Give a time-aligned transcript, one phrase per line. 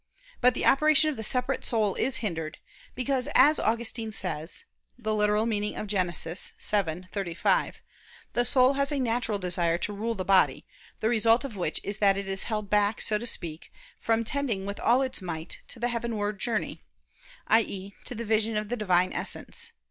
[0.41, 2.57] But the operation of the separate soul is hindered;
[2.95, 4.63] because, as Augustine says
[4.99, 5.13] (Gen.
[5.13, 6.37] ad lit.
[6.59, 7.81] xii, 35),
[8.33, 10.65] the soul "has a natural desire to rule the body,
[11.01, 14.65] the result of which is that it is held back, so to speak, from tending
[14.65, 16.81] with all its might to the heavenward journey,"
[17.49, 17.93] i.e.
[18.05, 19.71] to the vision of the Divine Essence.